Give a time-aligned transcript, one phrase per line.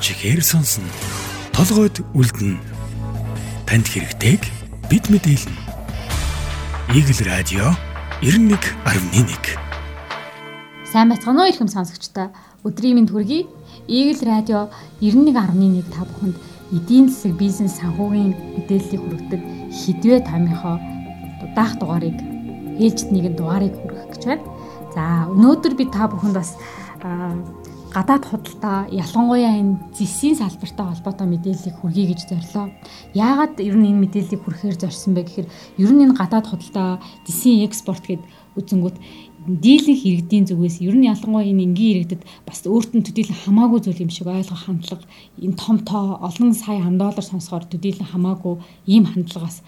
[0.00, 0.86] чихээр сонсно.
[1.52, 2.58] Толгойд үлдэн.
[3.66, 4.42] Танд хэрэгтэйг
[4.90, 5.58] бид мэдээлнэ.
[6.94, 7.74] Игэл радио
[8.22, 9.58] 91.1
[10.88, 12.32] Сайн байцгаана уу ихэм сонсогчдоо.
[12.64, 13.44] Өдрийн мэнд хүргэе.
[13.90, 14.70] Игэл радио
[15.02, 16.36] 91.1 та бүхэнд
[16.72, 19.42] эдийн засаг бизнес санхүүгийн мэдээллийг хүргэдэг
[19.74, 20.80] хідвэ томьёо
[21.56, 22.16] даах дугаарыг
[22.80, 24.44] ээлжид нэгэн дугаарыг хүргэх гэж байна.
[24.94, 26.56] За өнөөдөр би та бүхэнд бас
[27.94, 32.66] гадаад худалдаа ялангуяа энэ зэсийн салбартай холбоотой мэдээллийг хүргэе гэж зорилоо.
[33.16, 35.48] Яагаад ер нь энэ мэдээллийг хүргэхээр зорьсон бэ гэхээр
[35.82, 38.22] ер нь энэ гадаад худалдаа зэсийн экспорт гэд
[38.60, 38.96] үзэнгүүт
[39.48, 44.04] дийлэнх иргэдийн зүгээс ер нь ялангуяа энэ энгийн иргэдэд бас өөрт нь төдийлөн хамаагүй зүйл
[44.04, 45.08] юм шиг ойлгох хандлага
[45.40, 49.64] энэ том тоо олон сая ам доллар сонсохоор төдийлөн хамаагүй ийм хандлагаас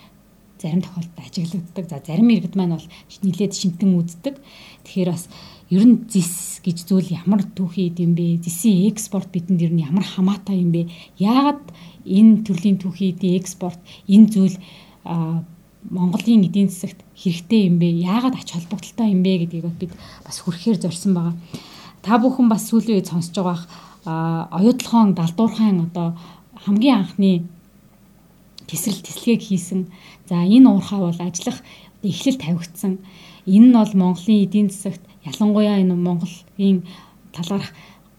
[0.60, 1.84] зарим тохиолдолд ажиглагддаг.
[1.88, 2.88] За зарим иргэд маань бол
[3.24, 4.36] нилээд шинтэн үздэг.
[4.84, 5.24] Тэгэхээр бас
[5.70, 8.42] ер нь зис гэж зүйл ямар түүхий юм бэ?
[8.42, 10.90] Зисийн экспорт бидэнд ер нь ямар хамаатай юм бэ?
[11.18, 11.62] Яагаад
[12.04, 13.78] энэ төрлийн түүхий экспорт
[14.10, 14.56] энэ зүйл
[15.88, 17.88] Монголын эдийн засагт хэрэгтэй юм бэ?
[18.02, 19.92] Яагаад ач холбогдолтой юм бэ гэдгийг бид
[20.26, 21.34] бас хүрхээр зорьсон байгаа.
[22.02, 23.64] Та бүхэн бас сүүлийн үед сонсож байгаа
[24.04, 26.16] оюутлахын далдуурхайн одоо
[26.64, 27.44] хамгийн анхны
[28.66, 29.88] тесрэл теслэгийг хийсэн.
[30.28, 31.60] За энэ уурхай бол ажиллах
[32.02, 32.98] эхлэл тавигдсан.
[33.46, 36.84] Энэ нь бол Монголын эдийн засагт ялангуяа энэ Монголын
[37.32, 37.70] талаарх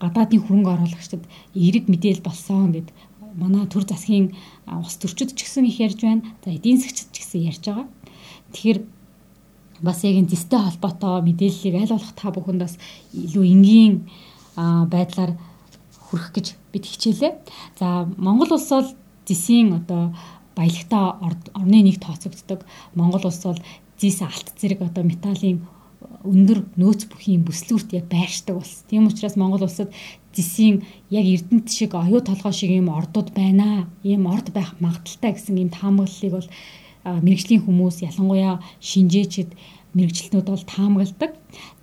[0.01, 2.89] гадаадын хөрөнгө оруулагчдад эерэг мэдээлэл болсон гэд
[3.37, 4.33] манай төр засгийн
[4.67, 6.25] ус төрчид ч гэсэн их ярьж байна.
[6.43, 7.87] За эдийн засгчид ч гэсэн ярьж байгаа.
[8.51, 8.79] Тэгэхээр
[9.81, 12.75] бас яг энэ дэстэй холбоотой мэдээллийг аль болох та бүхэнд бас
[13.13, 13.93] илүү энгийн
[14.55, 15.37] байдлаар
[16.09, 17.33] хүргэх гэж бид хичээлээ.
[17.79, 18.89] За Монгол улс бол
[19.25, 20.13] зэсийн одоо
[20.55, 21.03] баялагтай
[21.55, 22.65] орны нэг тооцогддог.
[22.93, 23.61] Монгол улс бол
[24.01, 25.61] зис алт зэрэг одоо металлын
[26.25, 28.81] өндөр нөөц бүхийн бүслүүрт яг байршдаг улс.
[28.89, 29.93] Тийм учраас Монгол улсад
[30.33, 30.81] зэсийн
[31.13, 33.85] яг эрдэнэт шиг оюу толгой шиг юм ордууд байна.
[34.01, 36.49] Ийм орд байх магадaltaй гэсэн ийм таамаглалыг бол
[37.05, 39.53] мэрэгжлийн хүмүүс ялангуяа шинжээчд
[39.93, 41.31] мэрэгчлэнүүд бол таамагладаг.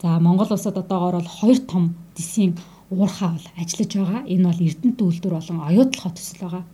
[0.02, 2.58] За Монгол улсад одоогоор бол хоёр том зэсийн
[2.90, 4.22] уурхаа бол ажиллаж байгаа.
[4.26, 6.64] Энэ бол эрдэнэт үйлдвэр болон оюутлахад төсөл байгаа.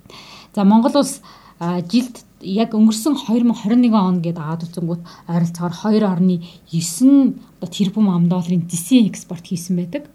[0.54, 1.20] За Монгол улс
[1.60, 9.08] жилд яг өнгөрсөн 2021 он гэдээ аваад үзэнгүүт ойролцоогоор 2.9 одоо тэрбум ам долларын зэсийн
[9.08, 10.10] экспорт хийсэн байдаг.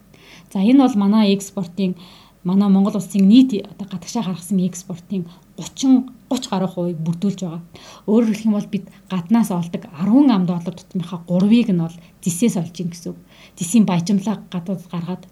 [0.53, 1.95] За энэ бол манай экспортын
[2.43, 5.25] манай Монгол улсын нийт одоо гадагшаа гаргасан экспортын
[5.57, 7.61] 30 30 гаруй хувийг бүрдүүлж байгаа.
[8.05, 12.55] Өөрөөр хэлэх юм бол бид гаднаас олдог 10 ам доллар тутмынхаа 3-ыг нь бол зэсээс
[12.61, 13.19] олж ийн гэсэн үг.
[13.57, 15.23] Зэсийн баяжмлаа гадаад гаргаад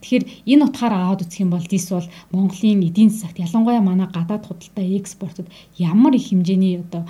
[0.00, 4.46] Тэгэхээр энэ утгаараа аваад үзэх юм бол дис бол Монголын эдийн засагт ялангуяа манай гадаад
[4.46, 5.46] худалдаа экспортод
[5.78, 7.02] ямар их хэмжээний одоо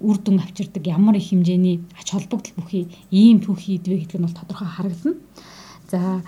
[0.00, 4.38] үр дүн авчирдаг ямар их хэмжээний ач холбогдол бүхий ийм түүхий идвэ гэдэг нь бол
[4.38, 5.16] тодорхой харагдана.
[5.90, 6.22] За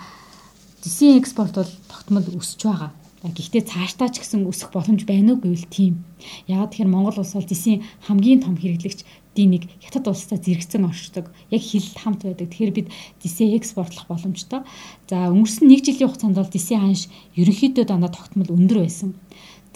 [0.83, 2.91] дисийн экспорт бол тогтмол өсөж байгаа.
[3.21, 6.09] Гэхдээ цаашдаа ч гэсэн өсөх боломж байна уу гэвэл тийм.
[6.49, 9.05] Яагаад тэгэхээр Монгол улс бол дисийн хамгийн том хэрэглэгч
[9.37, 11.29] дийг хятад улстай зэрэгцэн оршдог.
[11.53, 12.49] Яг хил хамт байдаг.
[12.49, 12.89] Тэгэхээр бид
[13.21, 14.65] дисээ экспортлох боломжтой.
[15.05, 19.13] За өнгөрсөн 1 жилийн хугацаанд бол дисээ ханш ерөнхийдөө дандаа тогтмол өндөр байсан.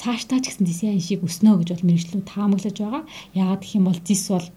[0.00, 3.04] Цаашдаа ч гэсэн дисээ ханшийг өснө гэж бол мэрэгчлүүд таамаглаж байгаа.
[3.36, 4.48] Яагаад гэх юм бол дис бол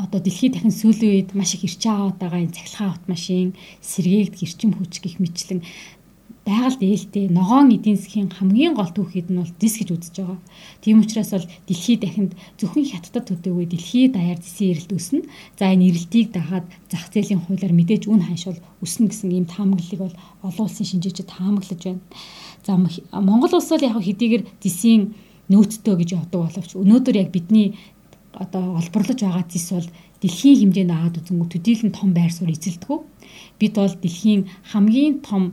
[0.00, 3.54] одоо дэлхийд дахин сүүлийн үед маш их ирчээ аваад байгаа энэ цахилгаан автомашин,
[3.84, 5.60] сэргээгд гэрчим хүч гих мэтлэн
[6.44, 10.38] байгаль дээлтэй ногоон эдийн засгийн хамгийн гол түүхийд нь бол дис гэж үзэж байгаа.
[10.84, 15.24] Тийм учраас бол дэлхийд дахинд зөвхөн хятадд төдөөгүй дэлхийд даяар дисийн эрэлт өснө.
[15.56, 20.16] За энэ эрэлтийг дагаад зах зээлийн хуулиар мэдээж үн ханшуул өснө гэсэн ийм таамаглалыг бол
[20.44, 22.04] олон улсын шинжээчид таамаглаж байна.
[22.66, 25.16] За Монгол улс бол яг хэдийгээр дисийн
[25.48, 27.76] нөөцтэй гэж явдаг боловч өнөөдөр яг бидний
[28.36, 29.88] одоо олборлож байгаа зис бол
[30.20, 33.00] дэлхийн хэмжээнд аваад үзэнгүү төдийлөн том байр суурь эзэлдэг.
[33.60, 35.52] Бид бол дэлхийн хамгийн том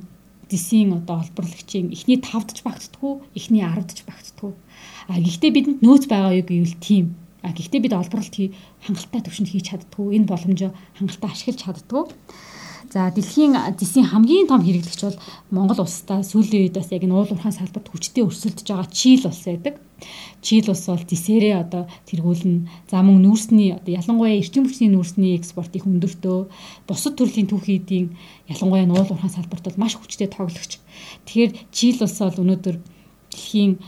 [0.52, 4.52] дисийн одоо олборлагчийн эхний 5-д ч багтдаггүй, эхний 10-д ч багтдаггүй.
[5.08, 7.16] А гэхдээ бидэнд нөөц байгаа юу гэвэл тийм.
[7.42, 8.36] А гэхдээ бид олборлолт
[8.86, 10.20] хангалттай төвшөнд хийж чаддгүй.
[10.20, 12.04] Энэ боломжоо хангалттай ашиглаж чаддгүй.
[12.92, 15.20] За дэлхийн дисийн хамгийн том хэрэглэгч бол
[15.56, 19.48] Монгол улстай сүүлийн үед бас яг энэ уул уурхайн салбарт хүчтэй өрсөлдөж байгаа Чил улс
[19.48, 19.80] байдаг.
[20.44, 22.68] Чил улс бол дисээрээ одоо тэргүүлнэ.
[22.92, 26.40] За мөн нүүрсний одоо ялангуяа эрчим хүчний нүүрсний экспорт их өндөртөө
[26.84, 28.12] бусад төрлийн түүхийдийн
[28.52, 30.84] ялангуяа уул уурхайн салбарт бол маш хүчтэй тоглогч.
[31.24, 32.76] Тэгэхээр Чил улс бол өнөөдөр
[33.32, 33.80] дэлхийн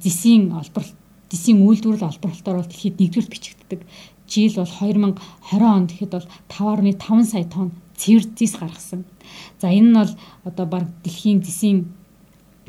[0.00, 0.96] дисийн олборлолт
[1.28, 3.80] дисийн үйлдвэрлэл олборлолтоор бол дэлхийд нэгдүгээр бичигддэг.
[4.24, 9.04] Жил бол 2020 онд гэхэд бол 5.5 сая тонн цэвэр зис гаргасан.
[9.60, 10.12] За энэ нь бол
[10.48, 11.90] одоо баг дэлхийн зисийн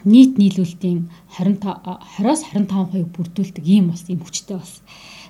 [0.03, 1.61] нийт нийлүүлэлтийн 25
[2.17, 4.81] 20-оос 25% бүрдүүлдэг ийм бас ийм хүчтэй бас.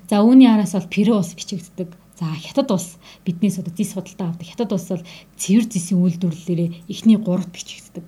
[0.10, 1.94] За үүний араас бол Перу улс бичигддэг.
[2.20, 4.48] За хятад улс биднээс одоо зис судалтаа авдаг.
[4.48, 5.04] Хятад улс бол
[5.38, 8.06] цэвэр зисийн үйлдвэрлэлээрээ эхний 3-т бичигддэг.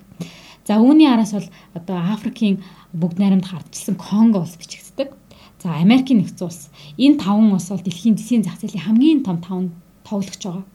[0.68, 2.62] За үүний араас бол одоо Африкийн
[2.94, 5.14] бүгд найрамд хардчилсан Конго улс бичигддэг.
[5.62, 6.70] За Америкийн нэгдсэн улс.
[6.98, 9.72] Энэ таван улс бол дэлхийн засгийн зах зээлийн хамгийн том таван
[10.04, 10.66] тоглогч байгаа.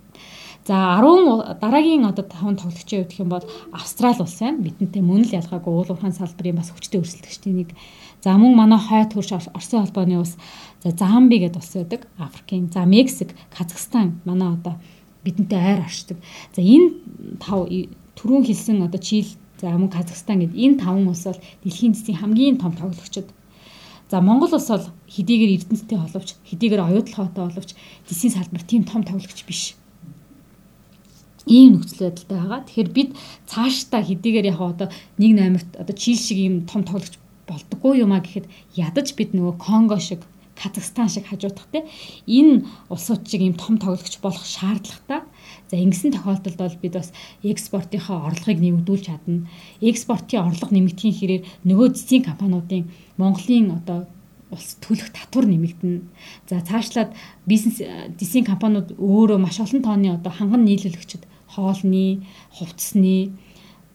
[0.67, 4.59] За 10 дараагийн одоо 5 тоглогчийн хувьд гэх юм бол Австрали улс байна.
[4.67, 7.71] Бидэнтэй мөн л ялгаагүй уул уурхайн салбарын бас хүчтэй өрсөлдөгчдийн нэг.
[8.19, 10.35] За мөн манай хойд хөрш Оросын холбооны улс
[10.83, 12.11] за Замби гэдэг улс байдаг.
[12.19, 12.67] Африкийн.
[12.75, 14.75] За Мексик, Казахстан манай одоо
[15.23, 16.19] бидэнтэй ойр оршдог.
[16.51, 17.71] За энэ тав
[18.19, 22.59] түрүүн хэлсэн одоо Чили, за мөн Казахстан гэдэг энэ таван улс бол дэлхийн засгийн хамгийн
[22.59, 23.31] том тоглогчд.
[24.11, 27.71] За Монгол улс бол хэдийгээр эрдэнэтэй холовч, хэдийгээр оюутлахаатай боловч
[28.11, 29.79] дэлхийн салбар тийм том тоглогч биш
[31.47, 32.61] ийм нөхцөл байдалтай байгаа.
[32.67, 33.11] Тэгэхээр бид
[33.47, 34.89] цаашдаа хэдийгээр яг одоо
[35.19, 37.15] 1-8-т одоо Чили шиг ийм том тоглогч
[37.47, 40.27] болдоггүй юм а гэхэд ядаж бид нөгөө Конго шиг
[40.57, 41.85] Казахстан шиг хажуудах те
[42.27, 45.23] энэ улсууд шиг ийм том тоглогч болох шаардлагатай.
[45.71, 47.13] За ингэсэн тохиолдолд бол бид бас
[47.45, 49.47] экспортынхаа орлогыг нэмэгдүүлж чадна.
[49.81, 52.89] Экспортын орлого нэмэгдэхийн хэрээр нөгөө зэсийн компаниудын
[53.21, 54.09] Монголын одоо
[54.51, 56.01] улс төлөх татвар нэмэгдэнэ.
[56.49, 57.13] За цаашлаад
[57.45, 57.83] бизнес
[58.17, 62.23] зэсийн компаниуд өөрөө маш олон тооны одоо ханган нийлүүлэгчд хоолны,
[62.53, 63.33] хувцсны,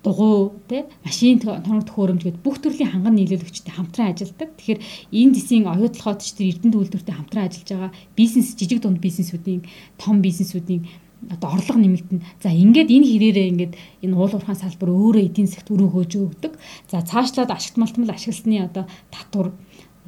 [0.04, 4.50] дугуй, тэ машин тоног төхөөрөмж гэдэг бүх төрлийн ханган нийлүүлэгчтэй хамтран ажилладаг.
[4.58, 4.82] Тэгэхээр
[5.14, 9.62] энэ зэсийн оюутлогоодч тэр эрдэнэ үйлдвэртэй хамтран ажиллаж байгаа бизнес жижиг дунд бизнесүүдийн
[10.02, 10.90] том бизнесүүдийн
[11.30, 12.26] одоо орлого нэмэгдэнэ.
[12.42, 16.54] За ингээд энэ хэрээрээ ингээд энэ уул уурхайн салбар өөрөө эдийн засгт өрөөгөөж өгдөг.
[16.90, 19.54] За цаашлаад ашигт малтмал ашигласны одоо татвар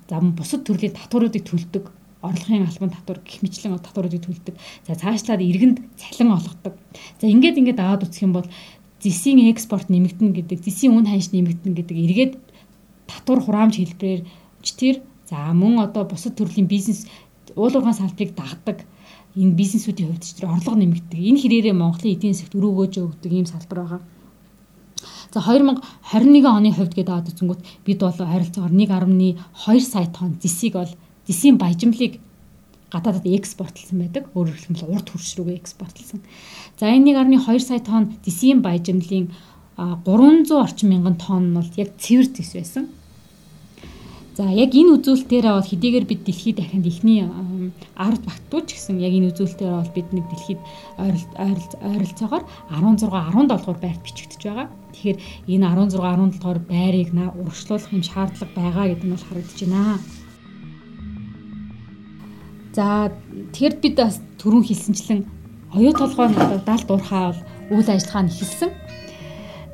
[0.09, 4.55] за бусад төрлийн татваруудыг төлдөг орлогын албан татвар гэх мэтлэн татваруудыг төлдөг.
[4.87, 6.73] За цаашлаад иргэнд цалин олгодог.
[7.19, 8.47] За ингээд ингээд аваад үзэх юм бол
[9.03, 12.33] зэсийн экспорт нэмэгдэнэ гэдэг, зэсийн үн ханш нэмэгдэнэ гэдэг эргээд
[13.11, 14.23] татвар хураамж хэлбэрээр
[14.63, 14.95] тэр
[15.27, 17.07] за мөн одоо бусад төрлийн бизнес
[17.55, 18.77] уул уурхайн салбарыг дагдаг
[19.35, 21.19] энэ бизнесүүдийн хувьд ч тэр орлого нэмэгддэг.
[21.19, 24.01] Энэ хэрээрээ Монголын эдийн засгт өрөөгөөж өгдөг ийм салбар байгаа.
[25.33, 30.93] За 2021 оны хувьд гэдэг аваад үзэнгүүт бид бол ойролцоогоор 1.2 сая тонн зэсийг бол
[31.27, 32.19] Зэсийн баяжмлыг
[32.93, 34.23] гадаадад экспортлсон байдаг.
[34.37, 36.19] Өөрөөр хэлбэл урд хөрш рүүгээ экспортлсон.
[36.79, 39.33] За энэ 1.2 сая тонн зэсийн баяжмлын
[39.77, 42.85] 300 орчим мянган тонн нь яг цэвэр зэс байсан.
[44.37, 47.21] За яг энэ үзүүлэлтээрээ бол хэдийгээр бид дэлхийд дахинд ихний
[47.93, 50.61] ард багтууч гэсэн яг энэ үзүүлэлтээр бол бид нэг дэлхийд
[50.97, 52.43] ойролцоогоор
[52.73, 54.67] 16 17 дугаар байрт бичигдэж байгаа.
[54.93, 55.17] Тэгэхээр
[55.53, 60.01] энэ 16 17 дугаар байрыг урагшлуулах юм шаардлага байгаа гэдэг нь бол харагдаж байна.
[62.73, 63.13] За
[63.53, 65.21] тэгэхэд бид бас түрүүн хэлсэнчлэн
[65.77, 66.33] оюу толгойн
[66.65, 67.37] далд уурхаа
[67.69, 68.71] бол үйл ажиллагаа нь эхэлсэн.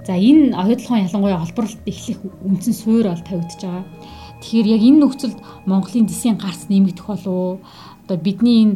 [0.03, 3.85] За энэ оюу толгойн ялангуяа олборлолт эхлэх үндсэн суурь бол тавигдж байгаа.
[4.43, 7.63] Тэгэхээр яг энэ нөхцөлд Монголын дэсийн гарц нэмэгдэх болов
[8.03, 8.75] одоо бидний энэ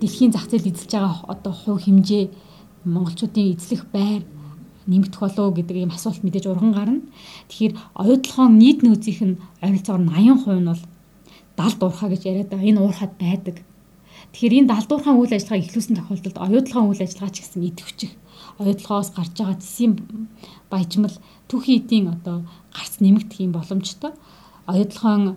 [0.00, 2.24] дэлхийн зах зээлд эзэлж байгаа одоо хувь хэмжээ
[2.84, 4.22] монголчуудын эзлэх байр
[4.84, 7.00] нэмэгдэх болов гэдэг ийм асуулт мэдээж урган гарна.
[7.48, 10.82] Тэгэхээр оюутлахын нийт нөөцийнх нь ойролцоогоор 80% нь бол
[11.58, 12.70] далд уурхаа гэж яриад байгаа.
[12.70, 13.56] Энэ уурхад байдаг.
[14.32, 18.12] Тэгэхээр энэ далдуурхаан үйл ажиллагаа эхлүүлсэн тохиолдолд оюутлахын үйл ажиллагаа ч гэсэн идэвхжих.
[18.62, 19.92] Оюутлахоос гарч байгаа зэсийн
[20.70, 21.16] баяжмал
[21.48, 22.36] түүхийн эдийн одоо
[22.76, 24.12] гарц нэмэгдэх юм боломжтой.
[24.68, 25.34] Оюутлахын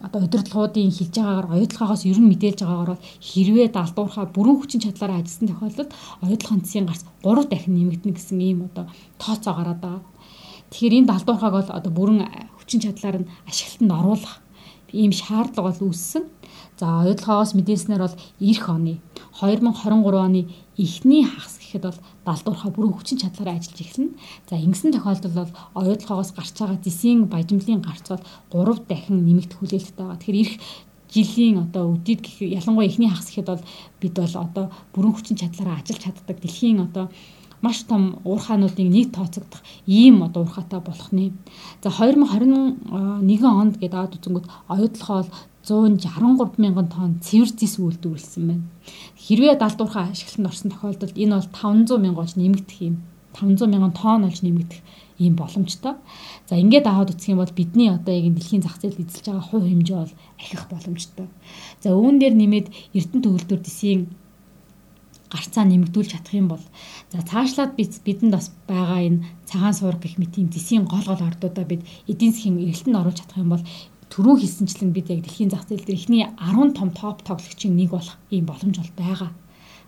[0.00, 5.48] одоо удирдлагуудын хэлж байгаагаар оюутлагаас ер нь мэдээлж байгаагаар хэрвээ далдуурхаа бүрэн хүчин чадлаараа ажилласан
[5.48, 5.90] тохиолдолд
[6.24, 8.84] оюутлахын засгийн гарц 3 дахин нэмэгдэнэ гэсэн ийм одоо
[9.20, 10.02] тооцоо гараад байгаа.
[10.70, 12.20] Тэгэхээр энэ далдуурхааг бол одоо бүрэн
[12.58, 14.43] хүчин чадлаар нь ашиглалтанд оруулах
[14.94, 16.24] ийм шаардлага бол үүссэн.
[16.78, 19.02] За оюутлогоос мэдээснээр бол эх оны
[19.42, 20.40] 2023 оны
[20.78, 24.14] эхний хагас гэхэд бол далдуурхаа бүрэн хүчин чадлаараа ажиллаж эхэлнэ.
[24.50, 30.02] За ингэсэн тохиолдолд бол оюутлогоос гарч байгаа зэсийн баяжмлын гарц бол 3 дахин нэмэгдэх хүлээлттэй
[30.02, 30.18] байгаа.
[30.18, 30.52] Тэгэхээр эх
[31.14, 33.62] жилийн одоо үдид гэх ялангуяа эхний хагас гэхэд бол
[34.02, 37.06] бид бол одоо бүрэн хүчин чадлаараа ажиллаж чаддаг дэлхийн одоо
[37.64, 41.32] маш том уурхаануудыг нэг тооцогдох ийм одоо уурхаатай болох нэ.
[41.82, 45.32] За 2021 онд гэдэг аваад үзэнгүүт оюутлахаа бол
[45.64, 48.68] 163 мянган тонн цэвэр зис үйлдвэрлэсэн байна.
[49.16, 52.96] Хэрвээ далдуурхаа ашиглалтанд орсон тохиолдолд энэ бол 500 мянган болж нэмэгдэх юм.
[53.32, 54.80] 500 мянган тонн болж нэмэгдэх
[55.18, 55.94] ийм боломжтой.
[56.48, 59.66] За ингээд аваад үзэх юм бол бидний одоо яг дэлхийн зах зээлд эзэлж байгаа хувь
[59.70, 61.26] хэмжээ бол ахих боломжтой.
[61.82, 64.00] За үүн дээр нэмээд Эрдэнэ төгөлдөр дэсийн
[65.34, 66.64] гарцаа нэмэгдүүлж чадах юм бол
[67.10, 71.26] за цаашлаад бид бидэнд бас байгаа энэ цагаан суур гэх мэт юм дэсийн гол гол
[71.28, 73.64] ордуудаа бид эдийн засгийн эргэлтэнд оруулж чадах юм бол
[74.14, 78.14] түрүү хийсэнчлэн бид яг дэлхийн зах зээл дээр ихний 10 том топ тоглогчийн нэг болох
[78.30, 79.30] ийм боломж бол байгаа.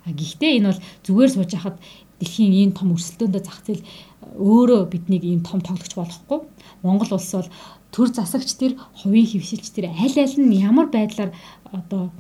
[0.07, 1.79] Гэхдээ энэ бол зүгээр сууж хахад
[2.19, 3.87] дэлхийн ийм том өрсөлдөөнтэй зах зээл
[4.35, 6.41] өөрөө биднийг ийм том тоглогч болохгүй.
[6.83, 7.51] Монгол улс бол
[7.95, 11.31] төр засагч тэр хувийн хөвшилч тэр аль аль нь ямар байдлаар
[11.71, 12.11] одоо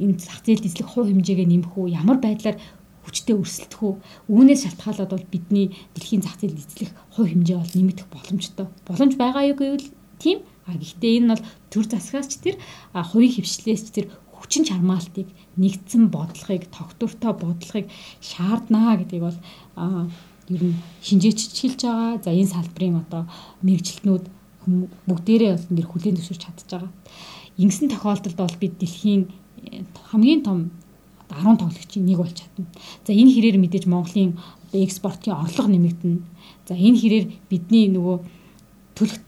[0.00, 2.56] энэ зах зээлд эзлэх хувь хэмжээгээ нэмэх үү ямар байдлаар
[3.04, 3.94] хүчтэй өрсөлдөх үү?
[4.32, 8.66] Үүнээс шалтгаалаад бол бидний дэлхийн зах зээл эзлэх хувь хэмжээ бол нэмэгдэх боломжтой.
[8.88, 9.88] Боломж байгаа юу гэвэл
[10.20, 10.38] тийм.
[10.68, 12.56] А гэхдээ энэ бол төр засгаас ч тэр
[12.92, 14.06] хувийн хөвшлээс ч тэр
[14.40, 15.28] хүчин чармаалтыг
[15.60, 17.86] нэгдсэн бодлогыг тогтвортой бодлогыг
[18.24, 19.38] шаарднаа гэдгийг бол
[20.48, 22.22] ер нь шинжээчилж байгаа.
[22.24, 23.22] За энэ салбарын одоо
[23.64, 24.24] мэрэгчлэтнүүд
[25.08, 26.92] бүгдээрээ бол нэр хүлээн зөвшөөрч чадж байгаа.
[27.60, 29.22] Ингэсэн тохиолдолд бол бид дэлхийн
[30.10, 30.70] хамгийн том
[31.30, 32.66] 10 тоглогчийн нэг болж чадна.
[33.06, 36.18] За энэ хэрээр мэдээж Монголын одоо экспортын орлого нэмэгдэнэ.
[36.66, 38.16] За энэ хэрээр бидний нөгөө
[38.98, 39.18] төлөх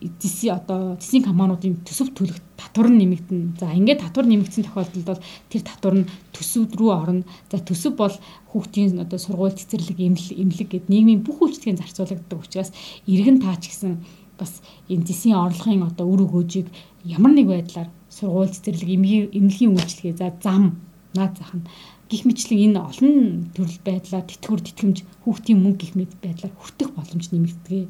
[0.00, 3.60] зэси одоо зэсийн компаниудын төсөв төлөх татвар нь нэмэгдэнэ.
[3.60, 5.20] За ингээд татвар нэмэгдсэн тохиолдолд бол
[5.50, 7.22] тэр татвар нь төсөв рүү орно.
[7.52, 8.14] За төсөв бол
[8.54, 12.72] хүүхдийн одоо сургууль цэцэрлэг эмнэлэг эмнэлэг гэд нийгмийн бүх үйлчлэгийг зарцуулагддаг учраас
[13.04, 14.00] иргэн таач гэсэн
[14.40, 16.72] бас энэ зэсийн орлогын одоо үр өгөөжийг
[17.04, 18.90] ямар нэг байдлаар сургууль цэцэрлэг
[19.38, 20.82] эмнэлгийн үйлчлэгээ за зам
[21.14, 21.64] наад зах нь
[22.10, 23.14] гих мэтлэн энэ олон
[23.54, 27.86] төрөл байдлаар тэтгэвэр тэтгэмж хүүхдийн мөнгө гих мэт байдлаар хүртэх боломж нэмэгдэгээ.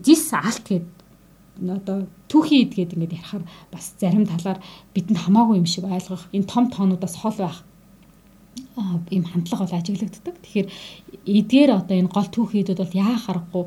[0.00, 0.88] Зис алт гэд
[1.60, 4.64] одоо түүхий ид гэдэг ингээд ярихаар бас зарим талаар
[4.96, 7.60] бидэнд хамаагүй юм шиг ойлгох энэ том тоонуудаас хол байх
[9.12, 10.36] ийм хандлага бол ажиглагддаг.
[10.40, 10.68] Тэгэхээр
[11.28, 13.64] эдгээр одоо энэ гол түүхийдүүд бол яа харахгүй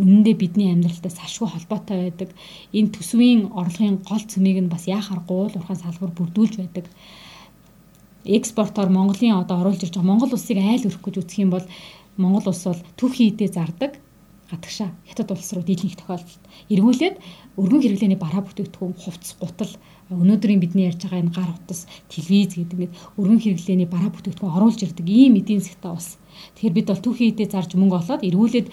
[0.00, 2.30] үнэндээ бидний амьдралтаа салшгүй холбоотой байдаг.
[2.72, 6.86] Энэ төсвийн орлогын гол цөмийг нь бас яахааргүй уул уурхайн салбар бүрдүүлж байдаг.
[8.24, 11.66] Экспортоор Монголын одоо оруулж ирж байгаа Монгол улсыг айл өрөх гэж үзэх юм бол
[12.16, 13.92] Монгол улс бол түүхий идэ зардаг
[14.50, 16.42] гадагшаа хятад улс руу дийлэнх тохиолдолд
[16.74, 17.16] эргүүлээд
[17.60, 19.72] өргөн хэрэглээний бараа бүтээгдэхүүн хувцс гутал
[20.10, 24.80] өнөөдрийн бидний ярьж байгаа энэ гар утас телевиз гэдэг нэг өргөн хэрэглээний бараа бүтээгдэхүүн оруулж
[24.82, 26.18] ирдэг ийм эдийн засгтаа ус.
[26.58, 28.66] Тэгэхээр бид бол түүхий идэ зарж мөнгө олоод эргүүлээд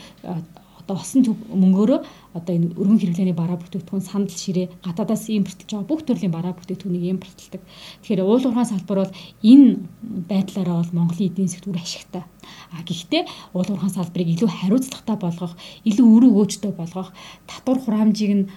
[0.88, 2.00] одоо осон мөнгөөрөө
[2.32, 7.12] одоо энэ өргөн хэрэглээний бараа бүтээгдэхүүн сандал ширээ гадаадаас импортлж байгаа бүх төрлийн бараа бүтээгдэхүүнийг
[7.12, 7.62] импортлдог.
[8.08, 9.14] Тэгэхээр уул уурхайн салбар бол
[9.44, 9.84] энэ
[10.32, 12.24] байдлаараа бол Монголын эдийн засгт үр ашигтай.
[12.72, 15.54] А гэхдээ уул уурхайн салбарыг илүү хариуцлагатай болгох,
[15.84, 17.12] илүү үр өгөөжтэй болгох,
[17.52, 18.48] татвар хураамжийг нь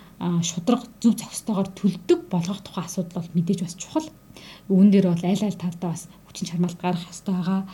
[0.46, 4.06] шудраг зөв зохистойгоор төлдөг болгох тухай асуудал бол мэдээж бас чухал.
[4.70, 7.66] Үүн дээр бол аль аль талдаа бас хүчин чармаалт гарах хэрэгтэй байгаа.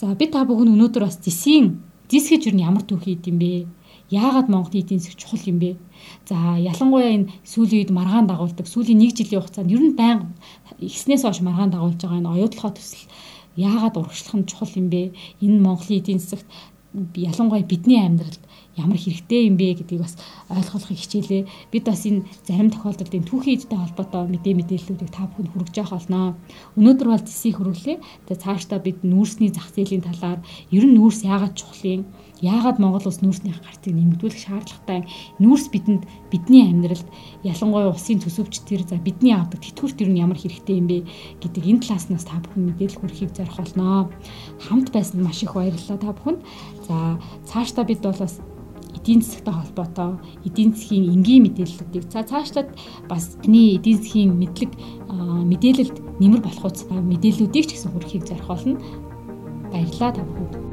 [0.00, 3.68] За би та бүхэн өнөөдөр бас зэсийн Дис гэж юу н ямар түүхий юм бэ?
[4.08, 5.76] Яагаад Монголын эдийн засаг чухал юм бэ?
[6.24, 10.32] За ялангуяа энэ сүүлийн үед маргаан дагуулдаг сүүлийн нэг жилийн хугацаанд ер нь байнга
[10.80, 13.04] ихснээс хойш маргаан дагуулж байгаа энэ оюутлахаа төсөл
[13.60, 15.12] яагаад урагшлах нь чухал юм бэ?
[15.44, 16.48] Энэ Монголын эдийн засагт
[17.14, 18.42] ялангуяа бидний амьдралд
[18.78, 20.14] ямар хэрэгтэй юм бэ гэдгийг бас
[20.48, 21.42] ойлгохыг хичээлээ.
[21.74, 25.94] Бид бас энэ зарим тохиолдолд энэ түүхийн эдтэй холбоотой мэдээ мэдээллүүдийг та бүхэнд хүргэж явах
[25.98, 26.38] болно.
[26.78, 27.98] Өнөөдөр бол зэсийг хөрвүүлээ.
[28.30, 30.40] Тэгээ цаашдаа бид нүүрсний зах зээлийн талаар
[30.70, 32.02] ер нь нүүрс яагаад чухал юм
[32.38, 35.10] Яагаад Монгол улс нүүрсний гарцыг нэмэгдүүлэх шаардлагатай
[35.42, 37.08] нүүрс бидэнд бидний амьдралд
[37.42, 41.02] ялангуяа усын төсөвчдэр за бидний авдаг тэтгэврт ер нь ямар хэрэгтэй юм бэ
[41.42, 44.06] гэдэг энэ талааснаас та бүхэн мэдээлэл хүрхийг зорих болно.
[44.70, 46.40] Хамт байсанд маш их баярлалаа та бүхэнд.
[46.86, 47.18] За
[47.50, 48.38] цаашдаа бид бол бас
[48.94, 52.70] эдийн засгтай холбоотой эдийн засгийн энгийн мэдээллүүдийг за цаашлаад
[53.10, 54.70] бас таны эдийн засгийн мэдлэг
[55.50, 58.78] мэдээлэлд нэмэр болох үс мэдээллүүдийг ч гэсэн хүргэхийг зорих болно.
[59.74, 60.67] Баярлалаа та бүхэнд.